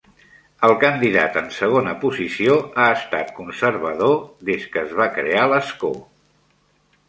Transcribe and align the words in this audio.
El 0.67 0.71
candidat 0.83 1.37
en 1.41 1.51
segona 1.57 1.93
posició 2.07 2.57
ha 2.85 2.89
estat 2.95 3.31
Conservador 3.43 4.19
des 4.51 4.67
que 4.73 4.85
es 4.89 4.99
va 5.03 5.11
crear 5.23 5.49
l'escó. 5.57 5.97